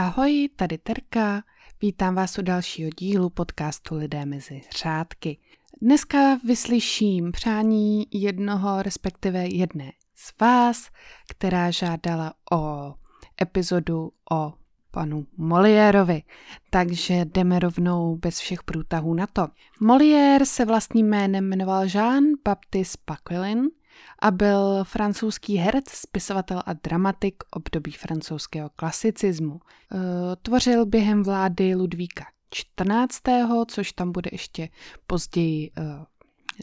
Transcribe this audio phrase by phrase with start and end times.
[0.00, 1.42] Ahoj, tady Terka.
[1.82, 5.38] Vítám vás u dalšího dílu podcastu Lidé mezi řádky.
[5.82, 10.90] Dneska vyslyším přání jednoho, respektive jedné z vás,
[11.28, 12.94] která žádala o
[13.42, 14.52] epizodu o
[14.90, 16.22] panu Moliérovi,
[16.70, 19.48] takže jdeme rovnou bez všech průtahů na to.
[19.80, 23.68] Molière se vlastním jménem jmenoval Jean-Baptiste Paquelin
[24.18, 29.60] a byl francouzský herec, spisovatel a dramatik období francouzského klasicismu.
[29.60, 33.20] E, tvořil během vlády Ludvíka 14.,
[33.68, 34.68] což tam bude ještě
[35.06, 35.82] později e,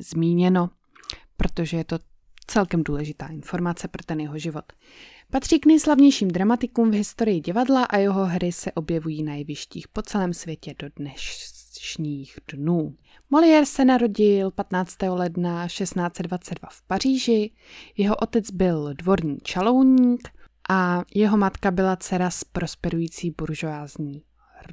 [0.02, 0.70] zmíněno,
[1.38, 2.00] protože je to
[2.48, 4.74] celkem důležitá informace pro ten jeho život.
[5.32, 10.02] Patří k nejslavnějším dramatikům v historii divadla a jeho hry se objevují na jevištích po
[10.02, 10.90] celém světě do
[11.86, 12.96] dnešních dnů.
[13.30, 14.98] Molière se narodil 15.
[15.10, 17.52] ledna 1622 v Paříži,
[17.98, 20.30] jeho otec byl dvorní čalouník
[20.70, 24.24] a jeho matka byla dcera z prosperující buržoázní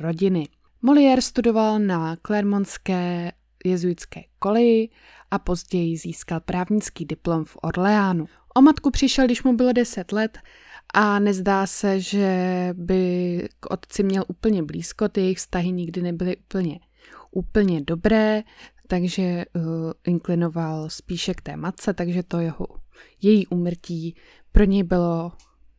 [0.00, 0.48] rodiny.
[0.82, 3.32] Molière studoval na Clermontské
[3.64, 4.88] jezuitské koleji
[5.30, 8.26] a později získal právnický diplom v Orleánu.
[8.54, 10.38] O matku přišel, když mu bylo 10 let
[10.94, 16.36] a nezdá se, že by k otci měl úplně blízko, ty jejich vztahy nikdy nebyly
[16.36, 16.80] úplně,
[17.33, 18.42] úplně dobré,
[18.86, 19.62] takže uh,
[20.06, 22.66] inklinoval spíše k té matce, takže to jeho,
[23.22, 24.16] její umrtí
[24.52, 25.33] pro něj bylo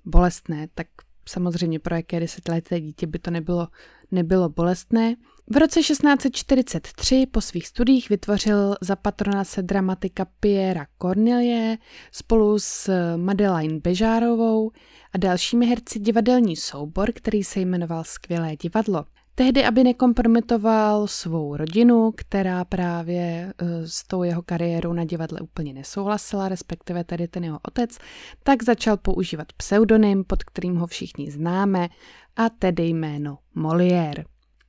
[0.05, 0.87] bolestné, tak
[1.29, 3.67] samozřejmě pro jaké desetileté dítě by to nebylo,
[4.11, 5.15] nebylo bolestné.
[5.49, 11.77] V roce 1643 po svých studiích vytvořil za patrona se dramatika Piera Cornelie
[12.11, 14.71] spolu s Madeleine Bežárovou
[15.13, 19.05] a dalšími herci divadelní soubor, který se jmenoval Skvělé divadlo.
[19.35, 25.73] Tehdy, aby nekompromitoval svou rodinu, která právě eh, s tou jeho kariérou na divadle úplně
[25.73, 27.97] nesouhlasila, respektive tedy ten jeho otec,
[28.43, 31.89] tak začal používat pseudonym, pod kterým ho všichni známe,
[32.35, 34.23] a tedy jméno Molière.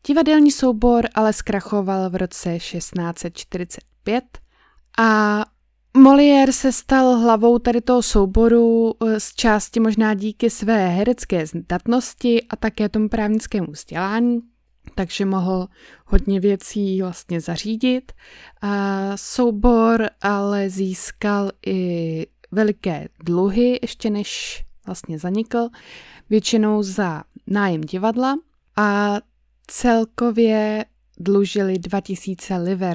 [0.06, 4.24] Divadelní soubor ale zkrachoval v roce 1645
[4.98, 5.40] a
[5.96, 12.42] Molière se stal hlavou tady toho souboru eh, z části možná díky své herecké zdatnosti
[12.50, 14.40] a také tomu právnickému vzdělání,
[14.94, 15.68] takže mohl
[16.06, 18.12] hodně věcí vlastně zařídit.
[18.62, 25.68] A soubor ale získal i veliké dluhy, ještě než vlastně zanikl,
[26.30, 28.34] většinou za nájem divadla
[28.76, 29.16] a
[29.66, 30.84] celkově
[31.18, 32.94] dlužili 2000 liver,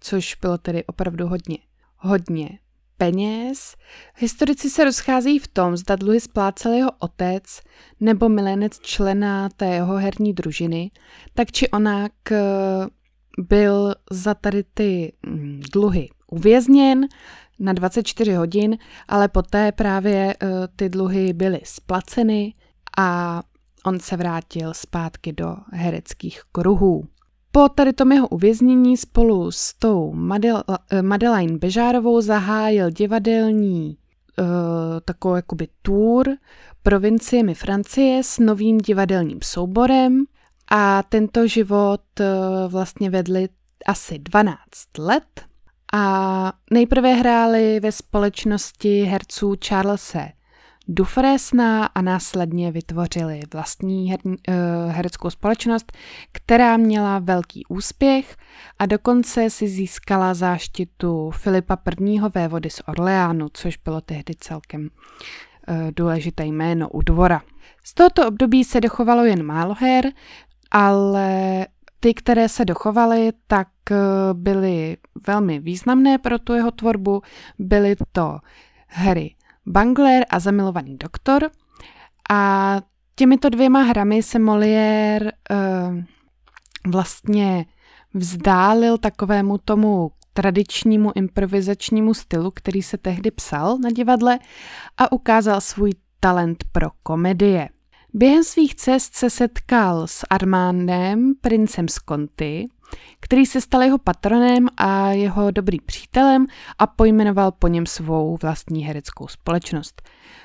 [0.00, 1.58] což bylo tedy opravdu hodně,
[1.96, 2.58] hodně
[2.98, 3.76] peněz.
[4.16, 7.60] Historici se rozcházejí v tom, zda dluhy splácel jeho otec
[8.00, 10.90] nebo milenec člena té jeho herní družiny,
[11.34, 12.38] tak či onak eh,
[13.38, 17.06] byl za tady ty mm, dluhy uvězněn
[17.58, 22.54] na 24 hodin, ale poté právě eh, ty dluhy byly splaceny
[22.98, 23.42] a
[23.84, 27.08] on se vrátil zpátky do hereckých kruhů.
[27.52, 33.96] Po tady tom jeho uvěznění spolu s tou Madel, eh, Madeleine Bežárovou zahájil divadelní
[34.38, 34.46] uh,
[35.04, 36.36] takovou jakoby tour
[36.82, 40.24] provinciemi Francie s novým divadelním souborem
[40.70, 42.26] a tento život uh,
[42.72, 43.48] vlastně vedli
[43.86, 44.58] asi 12
[44.98, 45.44] let
[45.92, 49.56] a nejprve hráli ve společnosti herců
[50.90, 54.34] Dufresna a následně vytvořili vlastní her, uh,
[54.88, 55.92] hereckou společnost,
[56.32, 58.36] která měla velký úspěch
[58.78, 62.20] a dokonce si získala záštitu Filipa I.
[62.34, 64.88] vévody z Orleánu, což bylo tehdy celkem uh,
[65.96, 67.42] důležité jméno u dvora.
[67.84, 70.12] Z tohoto období se dochovalo jen málo her,
[70.70, 71.66] ale
[72.00, 73.96] ty, které se dochovaly, tak uh,
[74.32, 77.22] byly velmi významné pro tu jeho tvorbu.
[77.58, 78.38] Byly to
[78.86, 79.34] hry
[79.68, 81.50] Bangler a Zamilovaný doktor.
[82.30, 82.80] A
[83.14, 86.02] těmito dvěma hrami se Molière uh,
[86.86, 87.66] vlastně
[88.14, 94.38] vzdálil takovému tomu tradičnímu improvizačnímu stylu, který se tehdy psal na divadle
[94.96, 97.68] a ukázal svůj talent pro komedie.
[98.14, 102.68] Během svých cest se setkal s Armandem, princem z Conti,
[103.20, 106.46] který se stal jeho patronem a jeho dobrým přítelem
[106.78, 110.02] a pojmenoval po něm svou vlastní hereckou společnost.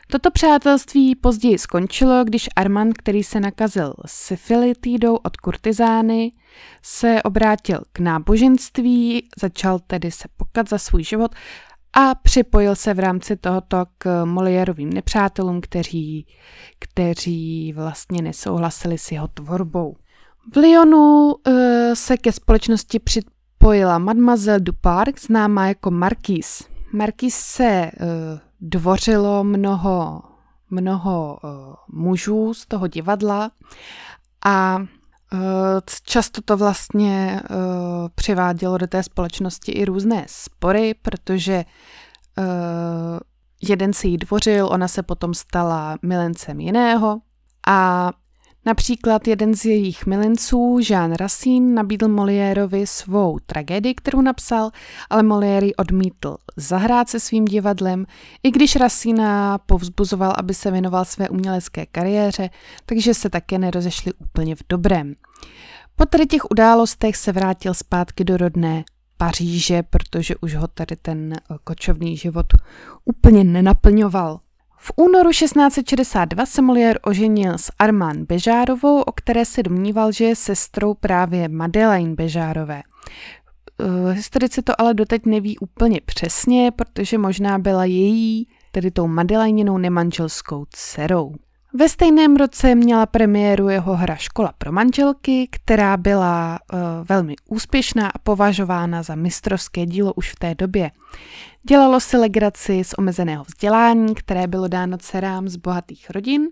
[0.08, 6.32] Toto přátelství později skončilo, když Armand, který se nakazil syfilitidou od kurtizány,
[6.82, 11.32] se obrátil k náboženství, začal tedy se pokat za svůj život
[11.94, 16.28] a připojil se v rámci tohoto k Moliérovým nepřátelům, kteří,
[16.80, 19.96] kteří vlastně nesouhlasili s jeho tvorbou.
[20.52, 21.54] V Lyonu uh,
[21.94, 26.64] se ke společnosti připojila Mademoiselle Duparc, známá jako Marquise.
[26.94, 28.08] Marquise se uh,
[28.62, 30.22] dvořilo mnoho,
[30.70, 31.50] mnoho uh,
[31.88, 33.52] mužů z toho divadla
[34.46, 34.78] a
[36.04, 37.58] často to vlastně uh,
[38.16, 41.66] přivádělo do té společnosti i různé spory, protože
[42.38, 42.46] uh,
[43.70, 47.22] jeden si jí dvořil, ona se potom stala milencem jiného
[47.68, 48.12] a
[48.66, 54.72] Například jeden z jejich milenců, Jean Racine, nabídl Moliérovi svou tragédii, kterou napsal,
[55.10, 58.06] ale Molière odmítl zahrát se svým divadlem,
[58.44, 62.50] i když Racina povzbuzoval, aby se věnoval své umělecké kariéře,
[62.86, 65.16] takže se také nerozešli úplně v dobrém.
[65.96, 68.84] Po tady těch událostech se vrátil zpátky do rodné
[69.18, 72.46] Paříže, protože už ho tady ten kočovný život
[73.06, 74.40] úplně nenaplňoval.
[74.86, 80.36] V únoru 1662 se Molière oženil s Armand Bežárovou, o které se domníval, že je
[80.36, 82.82] sestrou právě Madeleine Bežárové.
[83.78, 89.78] Uh, historici to ale doteď neví úplně přesně, protože možná byla její, tedy tou Madelainenou
[89.78, 91.36] nemanželskou dcerou.
[91.76, 96.80] Ve stejném roce měla premiéru jeho hra Škola pro manželky, která byla uh,
[97.10, 100.92] velmi úspěšná a považována za mistrovské dílo už v té době.
[101.70, 106.48] Dělalo si legraci z omezeného vzdělání, které bylo dáno dcerám z bohatých rodin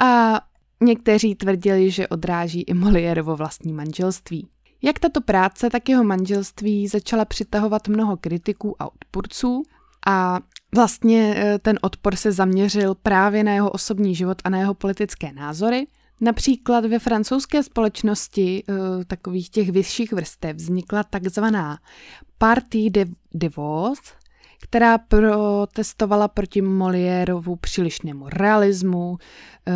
[0.00, 0.40] a
[0.80, 4.48] někteří tvrdili, že odráží i Moliérovo vlastní manželství.
[4.82, 9.62] Jak tato práce, tak jeho manželství začala přitahovat mnoho kritiků a odpůrců
[10.06, 10.40] a
[10.74, 15.32] vlastně e, ten odpor se zaměřil právě na jeho osobní život a na jeho politické
[15.32, 15.86] názory.
[16.20, 21.78] Například ve francouzské společnosti e, takových těch vyšších vrstev vznikla takzvaná
[22.38, 23.04] Partie de,
[23.34, 23.98] de Vos,
[24.62, 29.18] která protestovala proti Moliérovu přílišnému realismu,
[29.68, 29.72] e,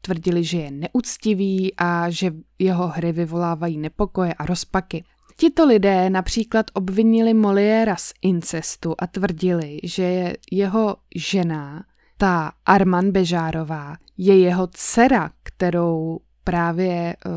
[0.00, 5.04] tvrdili, že je neúctivý a že jeho hry vyvolávají nepokoje a rozpaky.
[5.40, 11.84] Tito lidé například obvinili Moliéra z incestu a tvrdili, že jeho žena,
[12.16, 17.32] ta Arman Bežárová, je jeho dcera, kterou právě uh,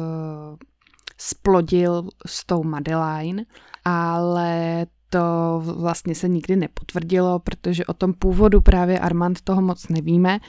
[1.18, 3.45] splodil s tou Madeline,
[3.86, 10.39] ale to vlastně se nikdy nepotvrdilo, protože o tom původu právě Armand toho moc nevíme.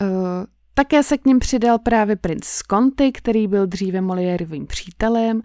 [0.00, 0.08] Uh,
[0.74, 5.42] také se k ním přidal právě princ Sconti, který byl dříve Moliérovým přítelem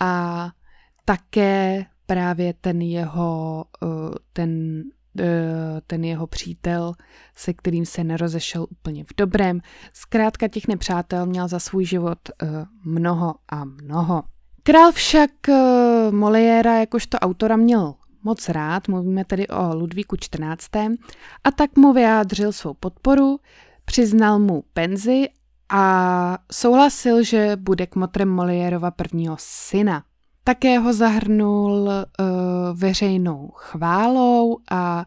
[0.00, 0.50] a
[1.04, 3.90] také právě ten jeho, uh,
[4.32, 4.82] ten,
[5.20, 5.26] uh,
[5.86, 6.92] ten jeho přítel,
[7.36, 9.60] se kterým se nerozešel úplně v dobrém.
[9.92, 12.18] Zkrátka těch nepřátel měl za svůj život
[12.84, 14.22] mnoho a mnoho.
[14.62, 15.30] Král však
[16.10, 20.98] Moliéra jakožto autora měl moc rád, mluvíme tedy o Ludvíku XIV.
[21.44, 23.40] a tak mu vyjádřil svou podporu,
[23.84, 25.28] přiznal mu penzi
[25.68, 30.04] a souhlasil, že bude kmotrem Moliérova prvního syna.
[30.44, 31.96] Také ho zahrnul uh,
[32.74, 35.04] veřejnou chválou a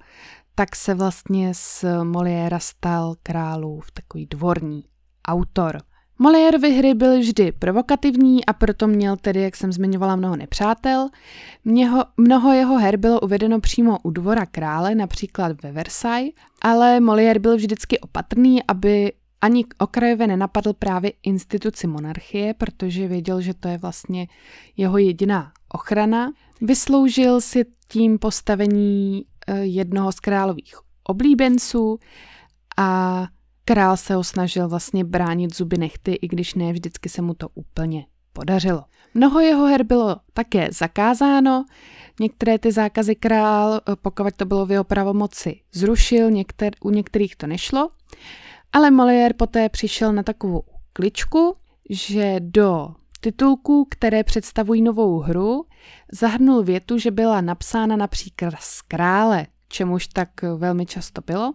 [0.55, 4.83] tak se vlastně z Moliéra stal králův takový dvorní
[5.27, 5.81] autor.
[6.19, 11.09] Moliérovy hry byly vždy provokativní a proto měl tedy, jak jsem zmiňovala, mnoho nepřátel.
[11.65, 17.39] Měho, mnoho jeho her bylo uvedeno přímo u dvora krále, například ve Versailles, ale Molière
[17.39, 19.11] byl vždycky opatrný, aby
[19.41, 24.27] ani okrajově nenapadl právě instituci monarchie, protože věděl, že to je vlastně
[24.77, 26.31] jeho jediná ochrana.
[26.61, 31.99] Vysloužil si tím postavení eh, jednoho z králových oblíbenců
[32.77, 33.27] a
[33.69, 37.49] Král se ho snažil vlastně bránit zuby nechty, i když ne vždycky se mu to
[37.53, 38.83] úplně podařilo.
[39.13, 41.65] Mnoho jeho her bylo také zakázáno,
[42.19, 47.47] některé ty zákazy král, pokud to bylo v jeho pravomoci, zrušil, někter, u některých to
[47.47, 47.89] nešlo,
[48.73, 51.55] ale Molière poté přišel na takovou kličku,
[51.89, 52.87] že do
[53.21, 55.65] titulků, které představují novou hru,
[56.11, 61.53] zahrnul větu, že byla napsána například z krále, čemuž tak velmi často bylo.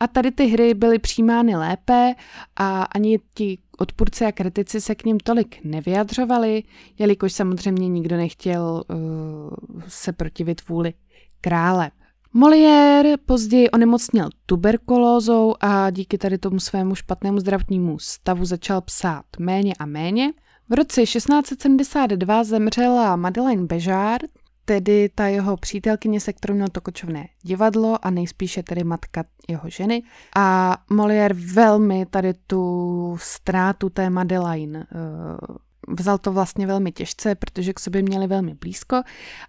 [0.00, 2.14] A tady ty hry byly přijímány lépe
[2.56, 6.62] a ani ti odpůrci a kritici se k ním tolik nevyjadřovali,
[6.98, 10.94] jelikož samozřejmě nikdo nechtěl uh, se protivit vůli
[11.40, 11.90] krále.
[12.36, 19.72] Molière později onemocněl tuberkulózou a díky tady tomu svému špatnému zdravotnímu stavu začal psát méně
[19.78, 20.32] a méně.
[20.68, 24.30] V roce 1672 zemřela Madeleine Béjart,
[24.64, 29.70] tedy ta jeho přítelkyně, se kterou měl to kočovné divadlo a nejspíše tedy matka jeho
[29.70, 30.02] ženy.
[30.36, 35.56] A Molière velmi tady tu ztrátu té Madeleine uh,
[35.88, 39.02] vzal to vlastně velmi těžce, protože k sobě měli velmi blízko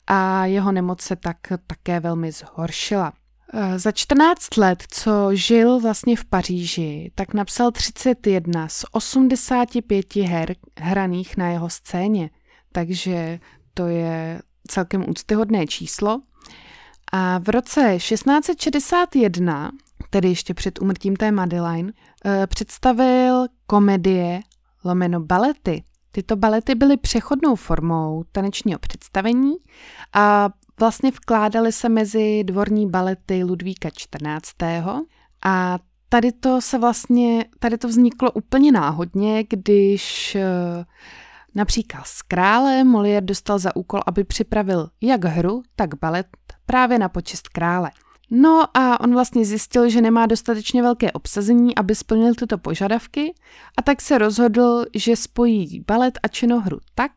[0.08, 3.14] a jeho nemoc se tak také velmi zhoršila.
[3.54, 10.56] Eh, za 14 let, co žil vlastně v Paříži, tak napsal 31 z 85 her
[10.80, 12.30] hraných na jeho scéně.
[12.72, 13.40] Takže
[13.74, 16.22] to je celkem úctyhodné číslo.
[17.12, 19.72] A v roce 1661
[20.10, 21.92] tedy ještě před umrtím té Madeline,
[22.26, 24.42] eh, představil komedie
[24.84, 25.84] lomeno balety.
[26.18, 29.56] Tyto balety byly přechodnou formou tanečního představení
[30.14, 34.88] a vlastně vkládaly se mezi dvorní balety Ludvíka XIV.
[35.46, 40.86] A tady to se vlastně, tady to vzniklo úplně náhodně, když eh,
[41.56, 46.28] například z krále Molière dostal za úkol, aby připravil jak hru, tak balet
[46.66, 47.92] právě na počest krále.
[48.32, 53.34] No a on vlastně zjistil, že nemá dostatečně velké obsazení, aby splnil tyto požadavky
[53.78, 57.12] a tak se rozhodl, že spojí balet a činohru tak,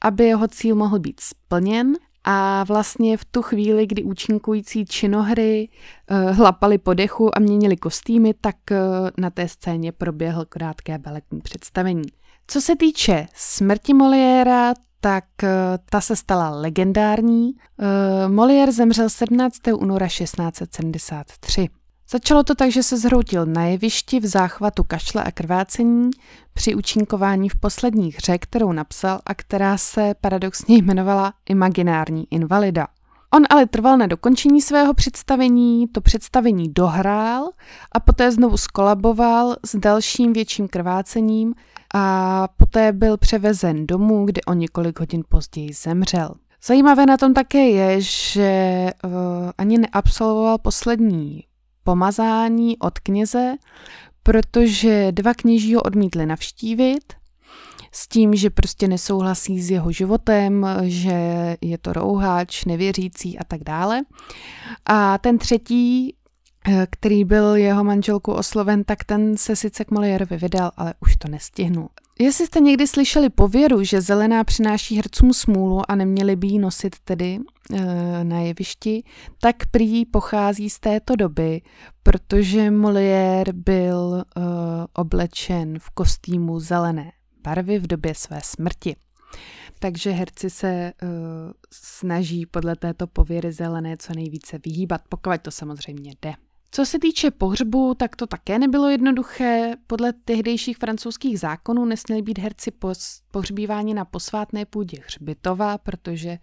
[0.00, 5.68] aby jeho cíl mohl být splněn a vlastně v tu chvíli, kdy účinkující činohry
[6.10, 8.76] uh, hlapali po dechu a měnili kostýmy, tak uh,
[9.18, 12.04] na té scéně proběhl krátké baletní představení.
[12.46, 15.48] Co se týče smrti Moliéra, tak uh,
[15.90, 17.52] ta se stala legendární.
[17.52, 19.56] Uh, Molière zemřel 17.
[19.78, 21.68] února 1673.
[22.10, 26.10] Začalo to tak, že se zhroutil na jevišti v záchvatu kašle a krvácení
[26.52, 32.86] při účinkování v poslední hře, kterou napsal a která se paradoxně jmenovala Imaginární invalida.
[33.34, 37.50] On ale trval na dokončení svého představení, to představení dohrál
[37.92, 41.54] a poté znovu skolaboval s dalším větším krvácením
[41.94, 46.34] a poté byl převezen domů, kde o několik hodin později zemřel.
[46.66, 49.10] Zajímavé na tom také je, že uh,
[49.58, 51.44] ani neabsolvoval poslední
[51.84, 53.54] pomazání od kněze,
[54.22, 57.21] protože dva kněží ho odmítli navštívit
[57.92, 63.64] s tím, že prostě nesouhlasí s jeho životem, že je to rouháč, nevěřící a tak
[63.64, 64.00] dále.
[64.86, 66.14] A ten třetí,
[66.68, 71.16] eh, který byl jeho manželku osloven, tak ten se sice k Moliérovi vydal, ale už
[71.16, 71.88] to nestihnul.
[72.18, 76.96] Jestli jste někdy slyšeli pověru, že zelená přináší hercům smůlu a neměli by ji nosit
[77.04, 77.38] tedy
[77.72, 79.04] e, na jevišti,
[79.40, 81.60] tak prý pochází z této doby,
[82.02, 84.40] protože Molière byl e,
[84.92, 87.12] oblečen v kostýmu zelené
[87.44, 88.96] barvy v době své smrti.
[89.78, 91.08] Takže herci se uh,
[91.72, 96.34] snaží podle této pověry zelené co nejvíce vyhýbat, pokud to samozřejmě jde.
[96.74, 99.74] Co se týče pohřbu, tak to také nebylo jednoduché.
[99.86, 102.72] Podle tehdejších francouzských zákonů nesměli být herci
[103.30, 106.38] pohřbíváni na posvátné půdě hřbitova, protože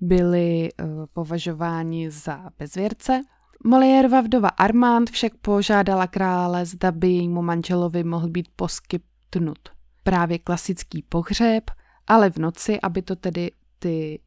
[0.00, 3.22] byli uh, považováni za bezvěrce.
[3.64, 9.73] Moliérova vdova Armand však požádala krále, zda by jejímu manželovi mohl být poskytnut
[10.04, 11.70] právě klasický pohřeb,
[12.06, 14.20] ale v noci, aby to tedy ty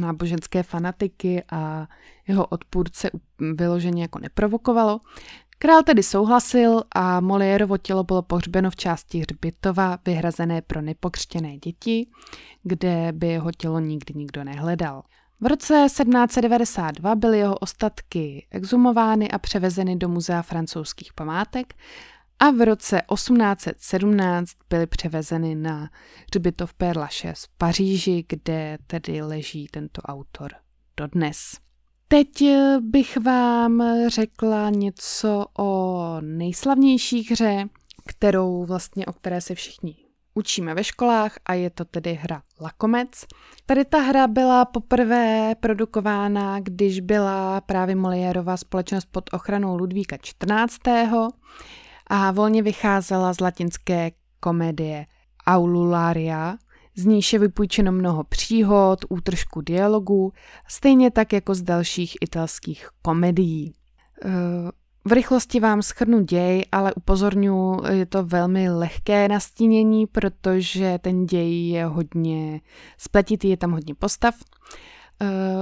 [0.00, 1.88] náboženské fanatiky a
[2.28, 3.10] jeho odpůrce
[3.54, 5.00] vyloženě jako neprovokovalo.
[5.58, 12.06] Král tedy souhlasil a Moliérovo tělo bylo pohřbeno v části hřbitova vyhrazené pro nepokřtěné děti,
[12.62, 15.02] kde by jeho tělo nikdy nikdo nehledal.
[15.40, 21.74] V roce 1792 byly jeho ostatky exhumovány a převezeny do Muzea francouzských památek
[22.40, 25.90] a v roce 1817 byly převezeny na
[26.30, 30.52] hřbitov Père Lachaise v Paříži, kde tedy leží tento autor
[30.96, 31.38] dodnes.
[32.08, 37.68] Teď eh, bych vám řekla něco o nejslavnější hře,
[38.06, 39.96] kterou vlastně, o které se všichni
[40.34, 43.08] učíme ve školách a je to tedy hra Lakomec.
[43.66, 50.92] Tady ta hra byla poprvé produkována, když byla právě Moliérova společnost pod ochranou Ludvíka XIV
[52.06, 55.06] a volně vycházela z latinské komedie
[55.46, 56.56] Aulularia,
[56.96, 60.32] z níž je vypůjčeno mnoho příhod, útržku dialogů,
[60.68, 63.74] stejně tak jako z dalších italských komedií.
[65.04, 71.68] V rychlosti vám schrnu děj, ale upozorňuji, je to velmi lehké nastínění, protože ten děj
[71.68, 72.60] je hodně
[72.98, 74.34] spletitý, je tam hodně postav.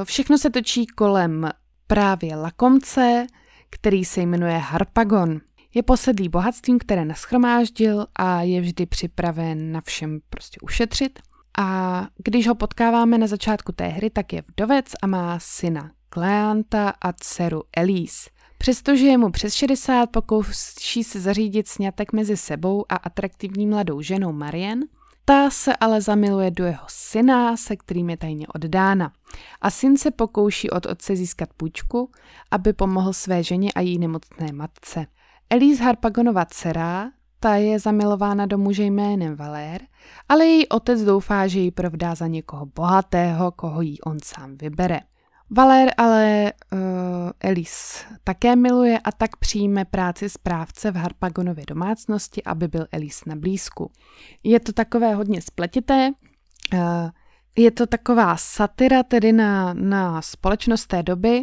[0.05, 1.51] Všechno se točí kolem
[1.87, 3.27] právě lakomce,
[3.71, 5.41] který se jmenuje Harpagon.
[5.75, 11.19] Je posedlý bohatstvím, které naschromáždil a je vždy připraven na všem prostě ušetřit.
[11.59, 16.93] A když ho potkáváme na začátku té hry, tak je vdovec a má syna Kleanta
[17.01, 18.31] a dceru Elise.
[18.59, 24.33] Přestože je mu přes 60, pokouší se zařídit snětek mezi sebou a atraktivní mladou ženou
[24.33, 24.81] Marien,
[25.25, 29.13] ta se ale zamiluje do jeho syna, se kterým je tajně oddána.
[29.61, 32.11] A syn se pokouší od otce získat půjčku,
[32.51, 35.07] aby pomohl své ženě a její nemocné matce.
[35.53, 39.83] Elise Harpagonova dcera, ta je zamilována do muže jménem Valér,
[40.29, 45.01] ale její otec doufá, že ji provdá za někoho bohatého, koho jí on sám vybere.
[45.51, 46.79] Valér ale uh,
[47.41, 53.37] Elise také miluje a tak přijme práci správce v Harpagonově domácnosti, aby byl Elise na
[53.37, 53.91] blízku.
[54.43, 56.11] Je to takové hodně spletité.
[56.75, 56.81] Uh,
[57.57, 61.43] je to taková satira tedy na, na společnost té doby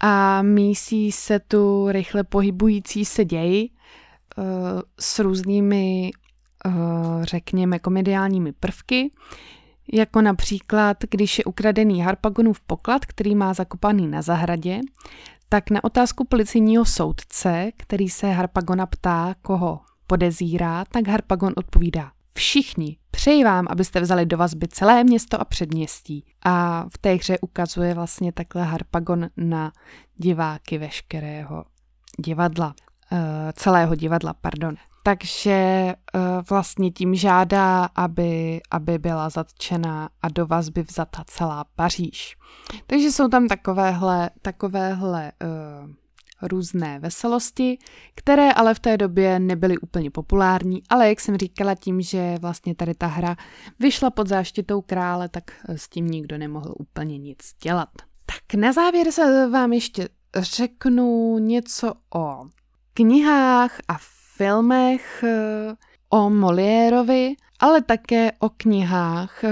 [0.00, 3.70] a mísí se tu rychle pohybující se děj
[4.36, 4.44] uh,
[5.00, 6.10] s různými,
[6.66, 9.12] uh, řekněme, komediálními prvky,
[9.92, 14.80] jako například, když je ukradený Harpagonův poklad, který má zakopaný na zahradě,
[15.48, 22.96] tak na otázku policejního soudce, který se Harpagona ptá, koho podezírá, tak Harpagon odpovídá Všichni.
[23.10, 26.24] Přeji vám, abyste vzali do vazby celé město a předměstí.
[26.44, 29.72] A v té hře ukazuje vlastně takhle Harpagon na
[30.16, 31.64] diváky veškerého
[32.18, 32.74] divadla.
[33.12, 33.18] Uh,
[33.52, 34.74] celého divadla, pardon.
[35.02, 42.36] Takže uh, vlastně tím žádá, aby, aby byla zatčena a do vazby vzata celá Paříž.
[42.86, 45.90] Takže jsou tam takovéhle, takovéhle uh,
[46.48, 47.78] různé veselosti,
[48.14, 52.74] které ale v té době nebyly úplně populární, ale jak jsem říkala tím, že vlastně
[52.74, 53.36] tady ta hra
[53.78, 57.88] vyšla pod záštitou krále, tak s tím nikdo nemohl úplně nic dělat.
[58.26, 62.44] Tak na závěr se vám ještě řeknu něco o
[62.94, 63.96] knihách a
[64.36, 65.24] filmech
[66.10, 69.44] o Moliérovi, ale také o knihách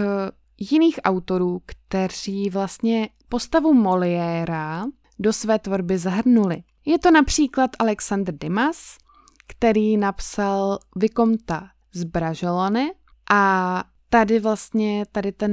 [0.71, 4.85] jiných autorů, kteří vlastně postavu Moliéra
[5.19, 6.63] do své tvorby zahrnuli.
[6.85, 8.99] Je to například Alexander Dimas,
[9.47, 12.93] který napsal Vikomta z Braželony
[13.31, 15.53] a tady vlastně, tady ten,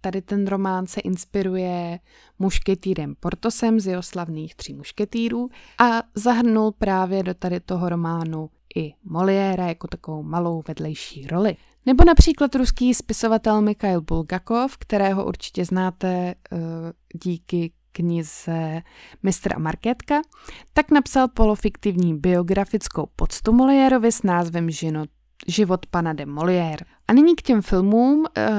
[0.00, 1.98] tady ten román se inspiruje
[2.38, 8.92] mušketýrem Portosem z jeho slavných tří mušketýrů a zahrnul právě do tady toho románu i
[9.04, 11.56] Moliéra jako takovou malou vedlejší roli.
[11.86, 16.58] Nebo například ruský spisovatel Mikhail Bulgakov, kterého určitě znáte uh,
[17.24, 18.82] díky knize
[19.22, 20.22] Mistra Markétka,
[20.72, 25.04] tak napsal polofiktivní biografickou poctu Moliérovi s názvem Žino,
[25.46, 26.84] Život pana de Molière.
[27.08, 28.26] A nyní k těm filmům.
[28.36, 28.50] Eh,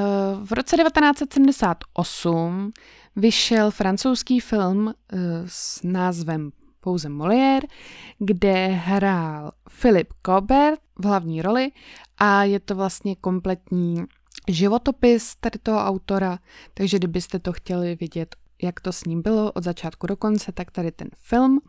[0.44, 2.72] v roce 1978
[3.15, 7.68] vyšel francouzský film eh, s názvem pouze Molière,
[8.20, 9.51] kde hrál
[9.82, 11.71] Philip Colbert v hlavní roli
[12.17, 14.04] a je to vlastně kompletní
[14.48, 16.39] životopis tady toho autora,
[16.74, 20.72] takže kdybyste to chtěli vidět jak to s ním bylo od začátku do konce, tak
[20.72, 21.60] tady ten film.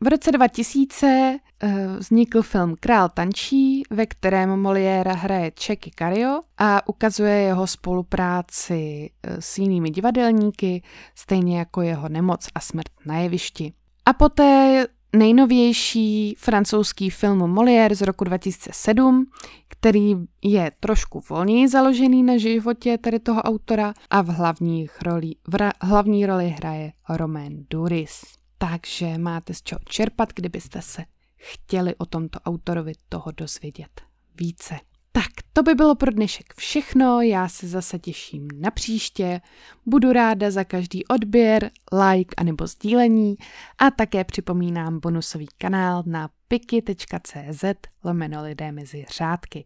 [0.00, 6.88] V roce 2000 uh, vznikl film Král tančí, ve kterém Moliéra hraje Čeky Cario a
[6.88, 10.82] ukazuje jeho spolupráci uh, s jinými divadelníky,
[11.14, 13.72] stejně jako jeho nemoc a smrt na jevišti.
[14.06, 19.26] A poté nejnovější francouzský film Molière z roku 2007,
[19.68, 25.54] který je trošku volněji založený na životě tady toho autora a v, hlavních roli, v
[25.54, 28.22] ra, hlavní roli hraje Romain Duris.
[28.58, 31.04] Takže máte z čeho čerpat, kdybyste se
[31.36, 34.00] chtěli o tomto autorovi toho dozvědět
[34.34, 34.87] více.
[35.18, 39.40] Tak, to by bylo pro dnešek všechno, já se zase těším na příště,
[39.86, 43.36] budu ráda za každý odběr, like a nebo sdílení
[43.78, 47.64] a také připomínám bonusový kanál na piky.cz
[48.04, 49.64] lomeno lidé mezi řádky.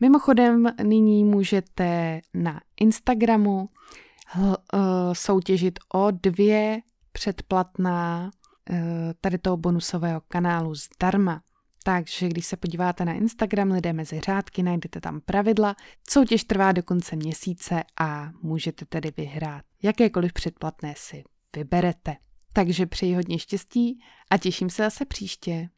[0.00, 3.68] Mimochodem nyní můžete na Instagramu
[4.26, 4.80] hl, uh,
[5.12, 6.80] soutěžit o dvě
[7.12, 8.30] předplatná
[8.70, 8.76] uh,
[9.20, 11.42] tady toho bonusového kanálu zdarma.
[11.86, 15.76] Takže když se podíváte na Instagram Lidé mezi řádky, najdete tam pravidla.
[16.10, 19.64] Soutěž trvá do konce měsíce a můžete tedy vyhrát.
[19.82, 21.24] Jakékoliv předplatné si
[21.56, 22.16] vyberete.
[22.52, 25.68] Takže přeji hodně štěstí a těším se zase příště.